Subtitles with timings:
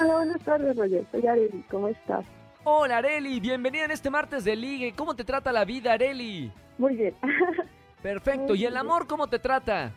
[0.00, 1.04] Hola, buenas tardes, Roger.
[1.12, 1.64] Soy Areli.
[1.70, 2.24] ¿Cómo estás?
[2.64, 3.40] Hola, Areli.
[3.40, 4.94] Bienvenida en este martes de Ligue.
[4.96, 6.50] ¿Cómo te trata la vida, Areli?
[6.78, 7.14] Muy bien.
[8.02, 8.54] Perfecto.
[8.54, 9.92] ¿Y el amor cómo te trata?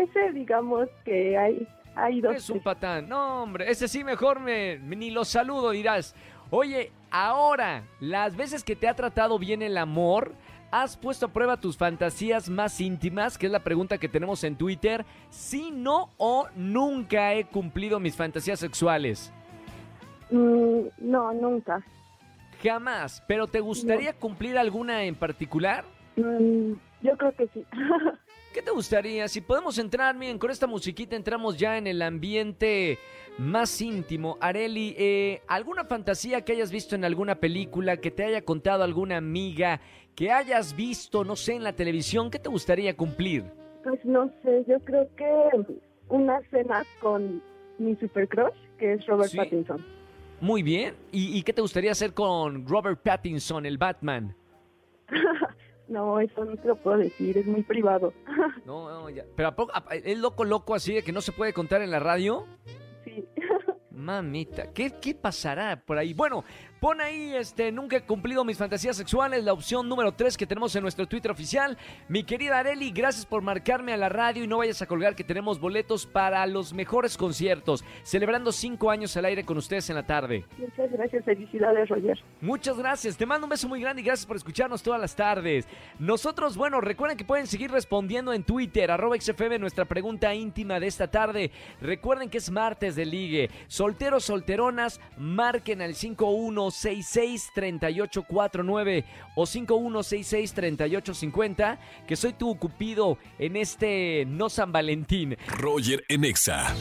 [0.00, 2.36] Ese, digamos que hay hay dos.
[2.36, 3.08] Es un patán.
[3.08, 6.14] No, hombre, ese sí mejor me, ni lo saludo, dirás.
[6.50, 10.34] Oye, ahora, las veces que te ha tratado bien el amor,
[10.70, 13.38] ¿has puesto a prueba tus fantasías más íntimas?
[13.38, 15.04] Que es la pregunta que tenemos en Twitter.
[15.30, 19.32] Sí, no o nunca he cumplido mis fantasías sexuales.
[20.30, 21.82] Mm, no, nunca.
[22.62, 23.22] Jamás.
[23.26, 25.84] ¿Pero te gustaría cumplir alguna en particular?
[26.16, 26.72] Mm,
[27.02, 27.64] yo creo que sí.
[28.54, 29.26] ¿Qué te gustaría?
[29.26, 33.00] Si podemos entrar, miren, con esta musiquita entramos ya en el ambiente
[33.36, 34.38] más íntimo.
[34.40, 39.16] Areli, eh, ¿alguna fantasía que hayas visto en alguna película, que te haya contado alguna
[39.16, 39.80] amiga,
[40.14, 43.42] que hayas visto, no sé, en la televisión, ¿qué te gustaría cumplir?
[43.82, 45.74] Pues no sé, yo creo que
[46.08, 47.42] una cena con
[47.78, 49.84] mi super crush, que es Robert Pattinson.
[50.40, 50.94] Muy bien.
[51.10, 54.32] ¿Y, ¿Y qué te gustaría hacer con Robert Pattinson, el Batman?
[55.88, 58.12] No, eso no te lo puedo decir, es muy privado.
[58.64, 59.24] No, no, ya.
[59.36, 61.98] Pero ¿a poco, ¿es loco, loco así de que no se puede contar en la
[62.00, 62.46] radio?
[63.94, 66.14] Mamita, ¿qué, ¿qué pasará por ahí?
[66.14, 66.44] Bueno,
[66.84, 70.76] Pon ahí, este, nunca he cumplido mis fantasías sexuales, la opción número 3 que tenemos
[70.76, 71.78] en nuestro Twitter oficial.
[72.08, 75.24] Mi querida Areli, gracias por marcarme a la radio y no vayas a colgar que
[75.24, 80.04] tenemos boletos para los mejores conciertos, celebrando cinco años al aire con ustedes en la
[80.04, 80.44] tarde.
[80.58, 82.22] Muchas gracias, felicidades, Roger.
[82.42, 85.66] Muchas gracias, te mando un beso muy grande y gracias por escucharnos todas las tardes.
[85.98, 90.88] Nosotros, bueno, recuerden que pueden seguir respondiendo en Twitter, arroba XFM, nuestra pregunta íntima de
[90.88, 91.50] esta tarde.
[91.80, 93.48] Recuerden que es martes de ligue.
[93.84, 99.04] Solteros, solteronas, marquen al 51 5166-3849
[99.34, 105.36] o 5166-3850, que soy tu cupido en este no San Valentín.
[105.58, 106.74] Roger Enexa.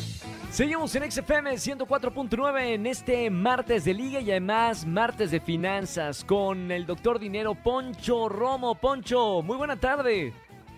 [0.50, 6.72] Seguimos en XFM 104.9 en este martes de liga y además martes de finanzas con
[6.72, 8.76] el doctor dinero Poncho Romo.
[8.76, 10.32] Poncho, muy buena tarde.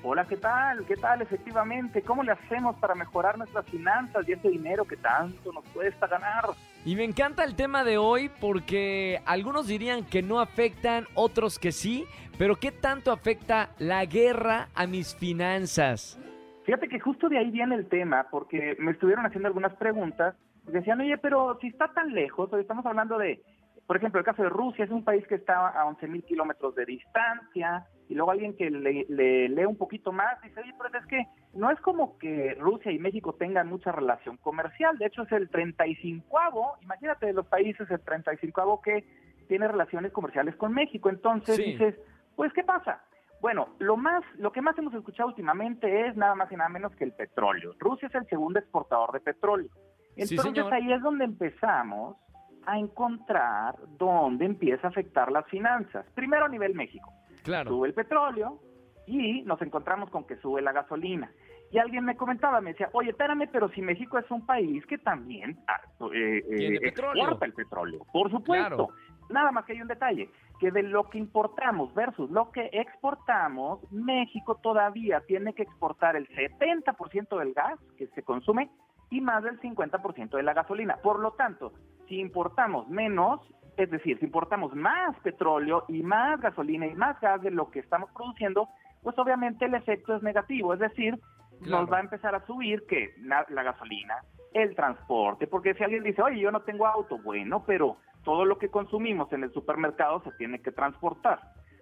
[0.07, 0.85] Hola, ¿qué tal?
[0.85, 1.23] ¿Qué tal?
[1.23, 6.05] Efectivamente, ¿cómo le hacemos para mejorar nuestras finanzas y ese dinero que tanto nos cuesta
[6.05, 6.45] ganar?
[6.85, 11.71] Y me encanta el tema de hoy porque algunos dirían que no afectan, otros que
[11.71, 12.05] sí,
[12.37, 16.19] pero ¿qué tanto afecta la guerra a mis finanzas?
[16.65, 20.35] Fíjate que justo de ahí viene el tema, porque me estuvieron haciendo algunas preguntas.
[20.67, 23.41] Decían, oye, pero si está tan lejos, hoy estamos hablando de,
[23.87, 26.85] por ejemplo, el caso de Rusia, es un país que está a 11.000 kilómetros de
[26.85, 31.25] distancia, y luego alguien que le, lee un poquito más dice, oye, pero es que
[31.53, 35.49] no es como que Rusia y México tengan mucha relación comercial, de hecho es el
[35.49, 39.03] 35avo, imagínate de los países el 35avo que
[39.47, 41.95] tiene relaciones comerciales con México, entonces dices,
[42.35, 43.01] pues ¿qué pasa?
[43.41, 46.95] Bueno, lo más, lo que más hemos escuchado últimamente es nada más y nada menos
[46.95, 47.73] que el petróleo.
[47.79, 49.69] Rusia es el segundo exportador de petróleo.
[50.15, 52.17] Entonces ahí es donde empezamos
[52.65, 56.05] a encontrar dónde empieza a afectar las finanzas.
[56.15, 57.11] Primero a nivel México.
[57.45, 57.69] Claro.
[57.69, 58.59] Sube el petróleo
[59.07, 61.31] y nos encontramos con que sube la gasolina.
[61.71, 64.97] Y alguien me comentaba, me decía, oye, espérame, pero si México es un país que
[64.97, 65.81] también ah,
[66.13, 68.05] eh, eh, exporta el petróleo.
[68.11, 68.89] Por supuesto.
[69.29, 73.79] Nada más que hay un detalle que de lo que importamos versus lo que exportamos,
[73.91, 78.69] México todavía tiene que exportar el 70% del gas que se consume
[79.09, 80.97] y más del 50% de la gasolina.
[81.01, 81.73] Por lo tanto,
[82.07, 83.41] si importamos menos,
[83.77, 87.79] es decir, si importamos más petróleo y más gasolina y más gas de lo que
[87.79, 88.69] estamos produciendo,
[89.03, 91.19] pues obviamente el efecto es negativo, es decir,
[91.61, 94.15] nos va a empezar a subir que la, la gasolina,
[94.53, 98.57] el transporte, porque si alguien dice, oye, yo no tengo auto, bueno, pero todo lo
[98.57, 101.39] que consumimos en el supermercado se tiene que transportar.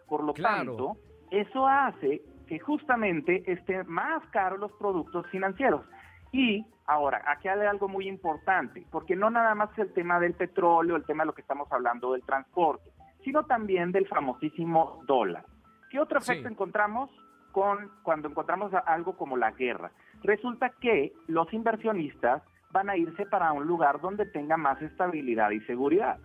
[0.07, 0.98] Por lo tanto,
[1.31, 5.86] eso hace que justamente estén más caros los productos financieros.
[6.31, 10.34] Y ahora, aquí hay algo muy importante, porque no nada más es el tema del
[10.34, 12.90] petróleo, el tema de lo que estamos hablando del transporte,
[13.24, 15.46] sino también del famosísimo dólar.
[15.90, 17.10] ¿Qué otro efecto encontramos
[17.52, 19.92] con cuando encontramos algo como la guerra?
[20.24, 22.42] Resulta que los inversionistas
[22.72, 26.18] van a irse para un lugar donde tenga más estabilidad y seguridad.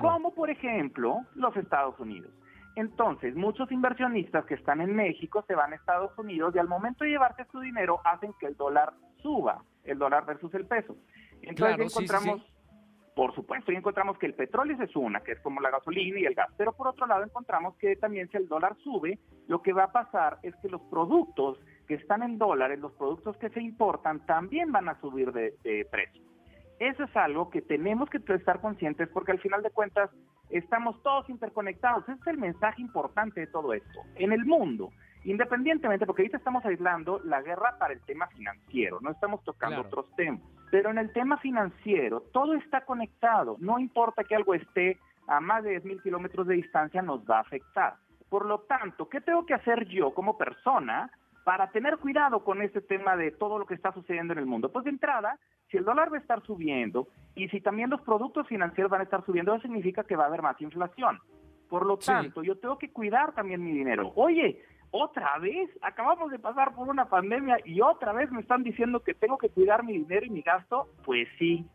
[0.00, 2.32] Como por ejemplo los Estados Unidos.
[2.76, 7.04] Entonces, muchos inversionistas que están en México se van a Estados Unidos y al momento
[7.04, 8.92] de llevarse su dinero hacen que el dólar
[9.26, 10.96] suba, el dólar versus el peso.
[11.42, 12.42] Entonces encontramos,
[13.16, 16.26] por supuesto, y encontramos que el petróleo es una, que es como la gasolina y
[16.26, 19.18] el gas, pero por otro lado encontramos que también si el dólar sube,
[19.48, 21.58] lo que va a pasar es que los productos
[21.88, 26.22] que están en dólares, los productos que se importan, también van a subir de precio.
[26.78, 30.08] Eso es algo que tenemos que estar conscientes porque al final de cuentas
[30.50, 32.04] estamos todos interconectados.
[32.04, 34.00] Ese es el mensaje importante de todo esto.
[34.14, 34.90] En el mundo,
[35.26, 40.06] independientemente, porque ahorita estamos aislando la guerra para el tema financiero, no estamos tocando otros
[40.14, 40.40] temas,
[40.70, 43.56] pero en el tema financiero todo está conectado.
[43.58, 47.40] No importa que algo esté a más de 10.000 kilómetros de distancia, nos va a
[47.40, 47.96] afectar.
[48.28, 51.10] Por lo tanto, ¿qué tengo que hacer yo como persona
[51.44, 54.70] para tener cuidado con este tema de todo lo que está sucediendo en el mundo?
[54.70, 55.38] Pues de entrada,
[55.70, 59.04] si el dólar va a estar subiendo y si también los productos financieros van a
[59.04, 61.18] estar subiendo, eso significa que va a haber más inflación.
[61.68, 64.12] Por lo tanto, yo tengo que cuidar también mi dinero.
[64.14, 69.00] Oye, otra vez, acabamos de pasar por una pandemia y otra vez me están diciendo
[69.00, 70.88] que tengo que cuidar mi dinero y mi gasto.
[71.04, 71.66] Pues sí,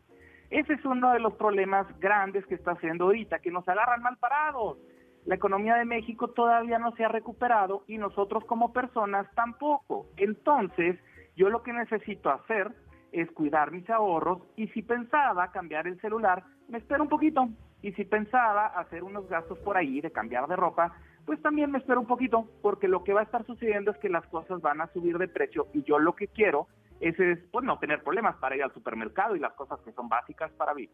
[0.50, 4.16] ese es uno de los problemas grandes que está haciendo ahorita, que nos agarran mal
[4.18, 4.78] parados
[5.24, 10.06] la economía de México todavía no se ha recuperado y nosotros como personas tampoco.
[10.16, 10.98] Entonces,
[11.36, 12.72] yo lo que necesito hacer
[13.12, 17.48] es cuidar mis ahorros y si pensaba cambiar el celular, me espero un poquito.
[17.82, 20.92] Y si pensaba hacer unos gastos por ahí de cambiar de ropa,
[21.26, 24.08] pues también me espero un poquito, porque lo que va a estar sucediendo es que
[24.08, 26.68] las cosas van a subir de precio y yo lo que quiero
[27.00, 30.08] es, es pues, no tener problemas para ir al supermercado y las cosas que son
[30.08, 30.90] básicas para vivir.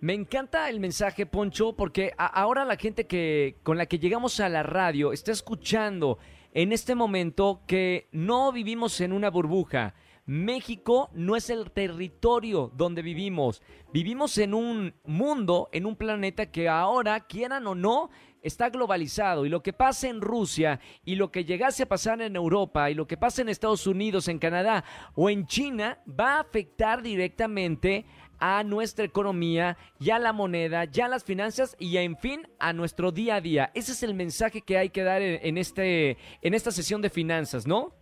[0.00, 4.48] Me encanta el mensaje, Poncho, porque ahora la gente que con la que llegamos a
[4.48, 6.18] la radio está escuchando
[6.52, 9.94] en este momento que no vivimos en una burbuja.
[10.26, 13.62] México no es el territorio donde vivimos.
[13.92, 18.10] Vivimos en un mundo, en un planeta que ahora, quieran o no,
[18.46, 19.44] está globalizado.
[19.44, 22.94] Y lo que pasa en Rusia y lo que llegase a pasar en Europa y
[22.94, 24.84] lo que pasa en Estados Unidos, en Canadá
[25.14, 28.06] o en China va a afectar directamente
[28.38, 33.36] a nuestra economía, ya la moneda, ya las finanzas y en fin a nuestro día
[33.36, 33.70] a día.
[33.74, 37.66] Ese es el mensaje que hay que dar en, este, en esta sesión de finanzas,
[37.66, 37.92] ¿no?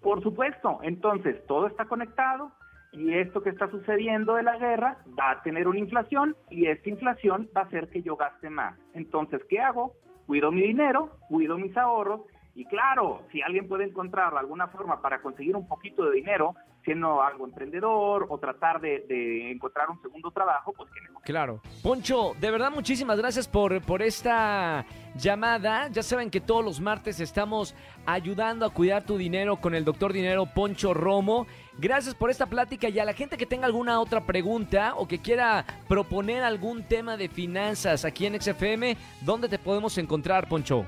[0.00, 2.52] Por supuesto, entonces todo está conectado
[2.92, 6.90] y esto que está sucediendo de la guerra va a tener una inflación y esta
[6.90, 8.78] inflación va a hacer que yo gaste más.
[8.94, 9.94] Entonces, ¿qué hago?
[10.26, 12.20] Cuido mi dinero, cuido mis ahorros
[12.54, 17.22] y claro, si alguien puede encontrar alguna forma para conseguir un poquito de dinero, siendo
[17.22, 21.60] algo emprendedor o tratar de, encontrar un segundo trabajo, pues que Claro.
[21.84, 24.84] Poncho, de verdad muchísimas gracias por, por esta
[25.14, 25.88] llamada.
[25.88, 30.12] Ya saben que todos los martes estamos ayudando a cuidar tu dinero con el doctor
[30.12, 31.46] Dinero Poncho Romo.
[31.78, 35.18] Gracias por esta plática y a la gente que tenga alguna otra pregunta o que
[35.18, 40.84] quiera proponer algún tema de finanzas aquí en XFM, ¿dónde te podemos encontrar, Poncho?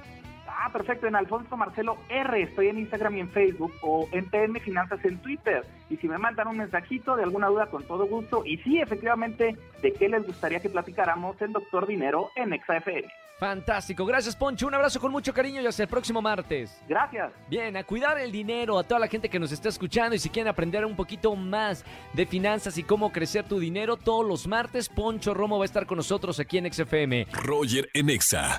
[0.46, 2.42] Ah, perfecto, en Alfonso Marcelo R.
[2.42, 5.64] Estoy en Instagram y en Facebook o en PM Finanzas en Twitter.
[5.90, 8.44] Y si me mandan un mensajito de alguna duda, con todo gusto.
[8.46, 13.23] Y sí, efectivamente, de qué les gustaría que platicáramos el Doctor Dinero en XFM.
[13.38, 16.80] Fantástico, gracias Poncho, un abrazo con mucho cariño y hasta el próximo martes.
[16.88, 17.32] Gracias.
[17.48, 20.30] Bien, a cuidar el dinero, a toda la gente que nos está escuchando y si
[20.30, 24.88] quieren aprender un poquito más de finanzas y cómo crecer tu dinero, todos los martes
[24.88, 27.26] Poncho Romo va a estar con nosotros aquí en XFM.
[27.32, 28.58] Roger en Exa.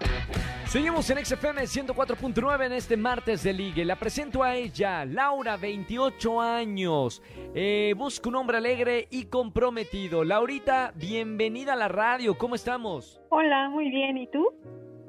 [0.66, 3.86] Seguimos en XFM 104.9 en este martes de ligue.
[3.86, 7.22] La presento a ella, Laura, 28 años.
[7.54, 10.24] Eh, busca un hombre alegre y comprometido.
[10.24, 12.36] Laurita, bienvenida a la radio.
[12.38, 13.22] ¿Cómo estamos?
[13.30, 14.18] Hola, muy bien.
[14.18, 14.44] ¿Y tú?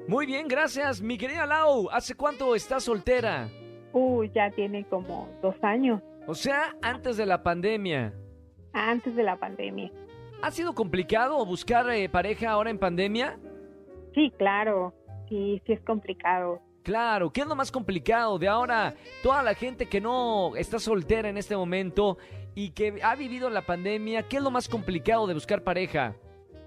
[0.07, 1.01] Muy bien, gracias.
[1.01, 3.49] Mi querida Lau, ¿hace cuánto estás soltera?
[3.93, 6.01] Uy, ya tiene como dos años.
[6.27, 8.13] O sea, antes de la pandemia.
[8.73, 9.91] Antes de la pandemia.
[10.43, 13.39] ¿Ha sido complicado buscar eh, pareja ahora en pandemia?
[14.13, 14.93] Sí, claro
[15.29, 16.61] sí, sí es complicado.
[16.87, 18.95] Claro, ¿qué es lo más complicado de ahora?
[19.21, 22.17] Toda la gente que no está soltera en este momento
[22.55, 26.15] y que ha vivido la pandemia, ¿qué es lo más complicado de buscar pareja?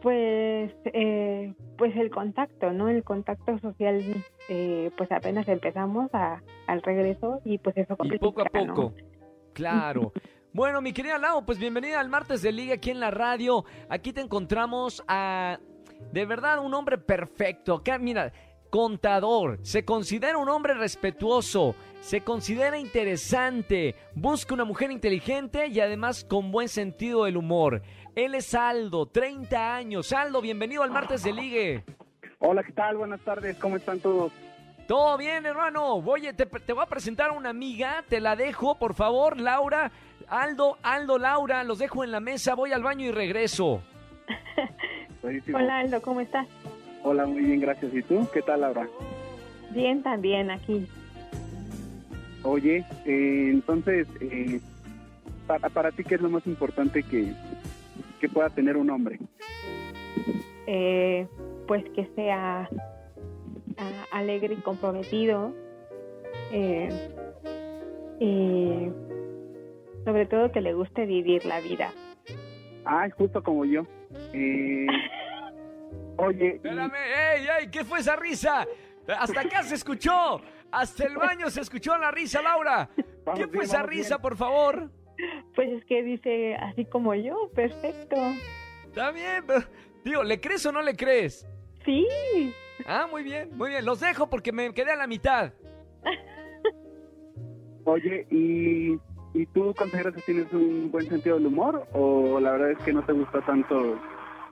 [0.03, 2.89] Pues, eh, pues el contacto, ¿no?
[2.89, 4.03] El contacto social,
[4.49, 8.95] eh, pues apenas empezamos a, al regreso y pues eso complica, Y poco a poco,
[9.55, 10.13] claro.
[10.53, 13.65] bueno, mi querida Lau, pues bienvenida al martes de Liga aquí en la radio.
[13.89, 15.59] Aquí te encontramos a,
[16.13, 17.77] de verdad, un hombre perfecto.
[17.77, 18.33] Acá, mira,
[18.71, 26.25] contador, se considera un hombre respetuoso, se considera interesante, busca una mujer inteligente y además
[26.25, 27.83] con buen sentido del humor.
[28.15, 30.13] Él es Aldo, 30 años.
[30.13, 31.85] Aldo, bienvenido al martes de ligue.
[32.39, 32.97] Hola, ¿qué tal?
[32.97, 34.33] Buenas tardes, ¿cómo están todos?
[34.87, 35.95] Todo bien, hermano.
[35.95, 39.93] Oye, te, te voy a presentar a una amiga, te la dejo, por favor, Laura.
[40.29, 43.83] Aldo, Aldo, Laura, los dejo en la mesa, voy al baño y regreso.
[45.53, 46.47] Hola, Aldo, ¿cómo estás?
[47.03, 47.95] Hola, muy bien, gracias.
[47.95, 48.27] ¿Y tú?
[48.33, 48.89] ¿Qué tal, Laura?
[49.71, 50.87] Bien, también aquí.
[52.43, 54.61] Oye, eh, entonces, eh,
[55.47, 57.33] para, para, ti, ¿qué es lo más importante que,
[58.21, 59.19] que pueda tener un hombre?
[60.67, 61.27] Eh,
[61.67, 62.69] pues que sea
[63.77, 65.55] ah, alegre y comprometido.
[68.21, 68.89] y
[70.05, 71.93] sobre todo que le guste vivir la vida.
[72.85, 73.87] Ah, justo como yo.
[74.33, 74.87] Eh,
[76.21, 76.57] Oye.
[76.57, 78.67] Espérame, ey, ey, ¿qué fue esa risa?
[79.09, 80.41] Hasta acá se escuchó.
[80.71, 82.89] Hasta el baño se escuchó la risa, Laura.
[83.35, 84.91] ¿Qué fue esa risa, por favor?
[85.55, 88.17] Pues es que dice así como yo, perfecto.
[88.87, 89.65] Está bien, pero,
[90.05, 91.47] digo, ¿le crees o no le crees?
[91.85, 92.07] Sí.
[92.87, 93.85] Ah, muy bien, muy bien.
[93.85, 95.53] Los dejo porque me quedé a la mitad.
[97.85, 98.99] Oye, ¿y,
[99.35, 102.93] ¿y tú consideras que tienes un buen sentido del humor o la verdad es que
[102.93, 103.99] no te gusta tanto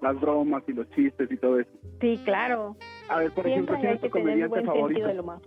[0.03, 1.71] las bromas y los chistes y todo eso.
[2.01, 2.77] Sí, claro.
[3.09, 5.41] A ver, por ejemplo, ¿quién es tu comediante favorito?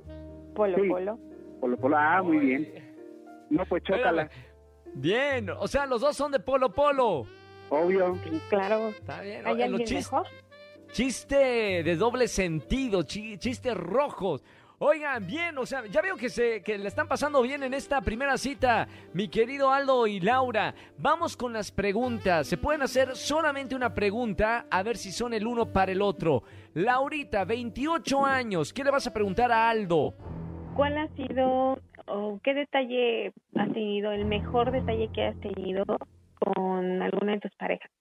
[0.56, 1.20] Polo Polo.
[1.60, 2.74] Polo Polo, ah, muy bien.
[3.50, 4.30] No, pues chócala.
[4.94, 7.26] Bien, o sea, los dos son de Polo Polo.
[7.70, 8.16] Obvio.
[8.24, 8.90] Sí, claro.
[8.90, 9.48] Está bien.
[9.48, 10.28] ¿Hay alguien mejor?
[10.92, 14.44] Chiste de doble sentido, chistes rojos.
[14.84, 18.02] Oigan, bien, o sea, ya veo que se que le están pasando bien en esta
[18.02, 20.74] primera cita, mi querido Aldo y Laura.
[20.98, 22.48] Vamos con las preguntas.
[22.48, 26.42] Se pueden hacer solamente una pregunta, a ver si son el uno para el otro.
[26.74, 30.16] Laurita, 28 años, ¿qué le vas a preguntar a Aldo?
[30.76, 35.86] ¿Cuál ha sido o qué detalle has tenido, el mejor detalle que has tenido
[36.40, 37.92] con alguna de tus parejas?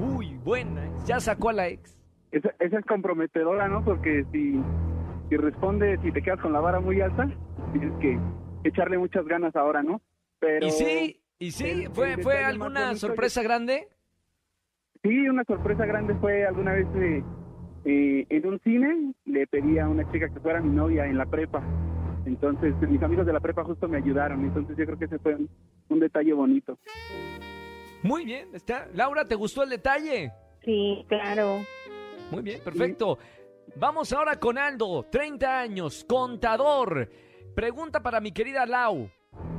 [0.00, 1.96] Uy, buena, ya sacó a la ex.
[2.32, 3.84] Esa, esa es comprometedora, ¿no?
[3.84, 4.60] Porque si
[5.28, 7.28] si respondes y te quedas con la vara muy alta,
[7.72, 8.18] tienes que
[8.64, 10.00] echarle muchas ganas ahora, ¿no?
[10.38, 11.20] Pero ¿Y sí?
[11.38, 11.86] ¿Y sí?
[11.92, 13.88] ¿Fue, fue alguna sorpresa grande?
[15.02, 17.22] Sí, una sorpresa grande fue alguna vez eh,
[17.84, 21.26] eh, en un cine, le pedí a una chica que fuera mi novia en la
[21.26, 21.62] prepa.
[22.26, 24.44] Entonces, mis amigos de la prepa justo me ayudaron.
[24.44, 25.36] Entonces, yo creo que ese fue
[25.88, 26.78] un, detalle bonito.
[28.02, 28.48] Muy bien.
[28.52, 28.88] Está.
[28.92, 30.32] Laura, ¿te gustó el detalle?
[30.64, 31.60] Sí, claro.
[32.30, 33.18] Muy bien, perfecto.
[33.76, 37.10] Vamos ahora con Aldo, 30 años, contador.
[37.54, 39.10] Pregunta para mi querida Lau.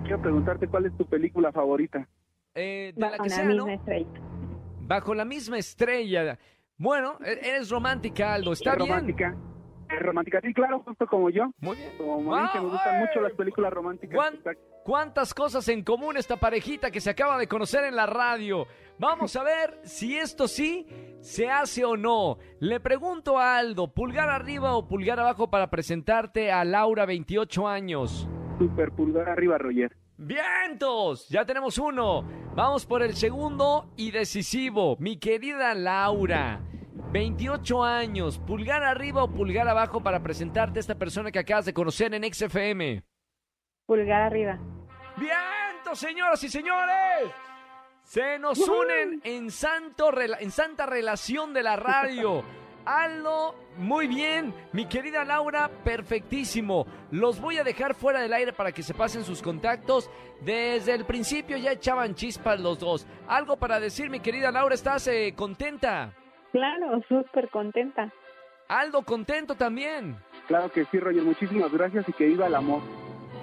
[0.03, 2.07] Quiero preguntarte cuál es tu película favorita.
[2.55, 3.65] eh, de la que sea, ¿no?
[4.81, 6.37] Bajo la misma estrella.
[6.77, 8.89] Bueno, e-, eres romántica, Aldo, ¿está bien?
[8.89, 9.37] Romántica.
[9.98, 11.51] Romántica, sí, claro, justo como yo.
[11.60, 11.91] Muy bien.
[11.98, 14.19] Como me gustan mucho las películas románticas.
[14.84, 18.67] ¿Cuántas cosas en común esta parejita que se acaba de conocer en la radio?
[18.98, 20.88] Vamos a ver si esto sí
[21.22, 22.38] se hace o no.
[22.60, 28.27] Le pregunto a Aldo, ¿pulgar arriba o pulgar abajo para presentarte a Laura, 28 años?
[28.58, 29.96] Super pulgar arriba, Roger.
[30.17, 31.29] ¡Vientos!
[31.29, 32.25] Ya tenemos uno.
[32.55, 34.98] Vamos por el segundo y decisivo.
[35.00, 36.60] Mi querida Laura,
[37.11, 41.73] 28 años, pulgar arriba o pulgar abajo para presentarte a esta persona que acabas de
[41.73, 43.03] conocer en XFM.
[43.85, 44.59] Pulgar arriba.
[45.17, 47.31] ¡Vientos, señoras y señores!
[48.03, 52.43] Se nos unen en, santo, en santa relación de la radio.
[52.85, 54.53] Aldo, muy bien.
[54.73, 56.87] Mi querida Laura, perfectísimo.
[57.11, 60.09] Los voy a dejar fuera del aire para que se pasen sus contactos.
[60.41, 63.05] Desde el principio ya echaban chispas los dos.
[63.27, 66.13] Algo para decir, mi querida Laura, ¿estás eh, contenta?
[66.51, 68.11] Claro, súper contenta.
[68.67, 70.17] Aldo, contento también.
[70.47, 71.23] Claro que sí, Roger.
[71.23, 72.81] Muchísimas gracias y que viva el amor.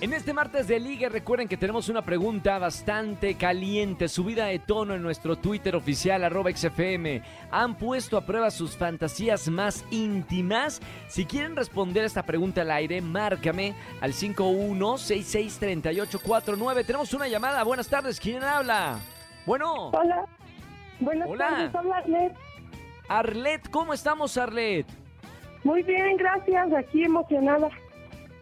[0.00, 4.94] En este martes de liga recuerden que tenemos una pregunta bastante caliente, subida de tono
[4.94, 7.22] en nuestro Twitter oficial arroba XFM.
[7.50, 10.80] ¿Han puesto a prueba sus fantasías más íntimas?
[11.06, 16.86] Si quieren responder esta pregunta al aire, márcame al 51663849.
[16.86, 17.62] Tenemos una llamada.
[17.62, 18.98] Buenas tardes, ¿quién habla?
[19.44, 19.90] Bueno.
[19.90, 20.24] Hola.
[20.98, 22.02] Buenas tardes, habla
[23.10, 24.86] Arlet, ¿cómo estamos, Arlet?
[25.64, 27.68] Muy bien, gracias, aquí emocionada.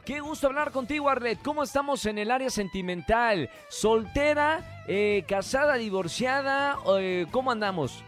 [0.05, 1.39] Qué gusto hablar contigo, Arlet.
[1.43, 3.49] ¿Cómo estamos en el área sentimental?
[3.69, 6.77] ¿Soltera, eh, casada, divorciada?
[6.99, 8.05] Eh, ¿Cómo andamos?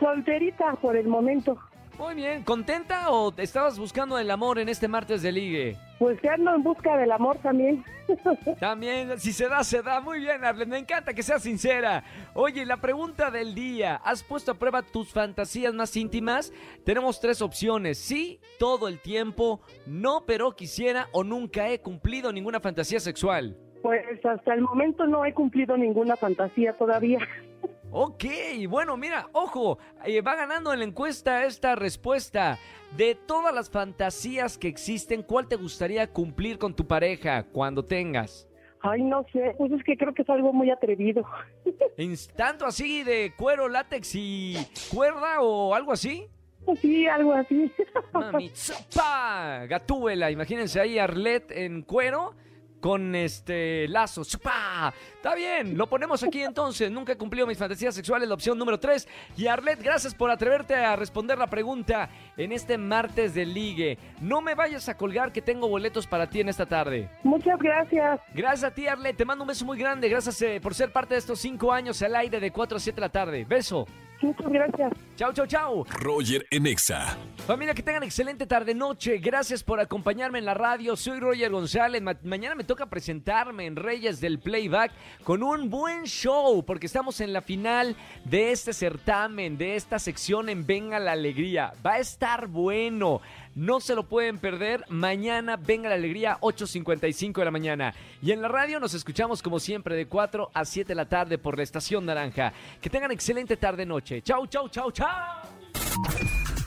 [0.00, 1.58] Solterita por el momento.
[1.98, 5.76] Muy bien, ¿contenta o estabas buscando el amor en este martes de ligue?
[5.98, 7.84] Pues que ando en busca del amor también.
[8.60, 10.00] También, si se da, se da.
[10.00, 12.04] Muy bien, Arlen, me encanta que seas sincera.
[12.34, 16.52] Oye, la pregunta del día, ¿has puesto a prueba tus fantasías más íntimas?
[16.84, 22.60] Tenemos tres opciones, sí, todo el tiempo, no, pero quisiera o nunca he cumplido ninguna
[22.60, 23.56] fantasía sexual.
[23.82, 27.18] Pues hasta el momento no he cumplido ninguna fantasía todavía.
[27.90, 28.24] Ok,
[28.68, 32.58] bueno, mira, ojo, eh, va ganando en la encuesta esta respuesta.
[32.96, 38.46] De todas las fantasías que existen, ¿cuál te gustaría cumplir con tu pareja cuando tengas?
[38.80, 41.24] Ay, no sé, pues es que creo que es algo muy atrevido.
[42.36, 44.56] ¿Tanto así de cuero, látex y
[44.94, 46.28] cuerda o algo así?
[46.80, 47.72] Sí, algo así.
[48.12, 48.52] Mami,
[48.94, 49.66] ¡pa!
[49.66, 52.34] Gatúbela, imagínense ahí Arlet en cuero
[52.80, 54.24] con este lazo.
[54.24, 54.92] ¡Supa!
[55.28, 56.90] Está bien, lo ponemos aquí entonces.
[56.90, 59.06] Nunca he cumplido mis fantasías sexuales, la opción número 3.
[59.36, 63.98] Y Arlet, gracias por atreverte a responder la pregunta en este martes de ligue.
[64.22, 67.10] No me vayas a colgar que tengo boletos para ti en esta tarde.
[67.24, 68.20] Muchas gracias.
[68.32, 69.18] Gracias a ti, Arlet.
[69.18, 70.08] Te mando un beso muy grande.
[70.08, 72.94] Gracias eh, por ser parte de estos cinco años al aire de 4 a 7
[72.94, 73.44] de la tarde.
[73.44, 73.84] Beso.
[74.20, 74.92] Muchas gracias.
[75.16, 75.84] Chao, chao, chao.
[76.00, 77.16] Roger Enexa.
[77.46, 79.18] Familia, que tengan excelente tarde-noche.
[79.18, 80.96] Gracias por acompañarme en la radio.
[80.96, 82.02] Soy Roger González.
[82.24, 84.92] mañana me toca presentarme en Reyes del Playback
[85.24, 90.48] con un buen show, porque estamos en la final de este certamen, de esta sección
[90.48, 91.72] en Venga la Alegría.
[91.84, 93.20] Va a estar bueno.
[93.54, 94.84] No se lo pueden perder.
[94.88, 97.94] Mañana venga la alegría, 8.55 de la mañana.
[98.22, 101.38] Y en la radio nos escuchamos como siempre de 4 a 7 de la tarde
[101.38, 102.52] por la Estación Naranja.
[102.80, 104.22] Que tengan excelente tarde-noche.
[104.22, 105.08] Chau, chau, chau, chau.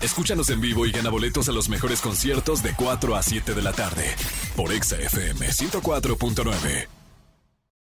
[0.01, 3.61] Escúchanos en vivo y gana boletos a los mejores conciertos de 4 a 7 de
[3.61, 4.03] la tarde
[4.55, 7.00] por Exa FM 104.9.